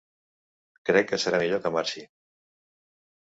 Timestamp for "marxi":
1.77-2.05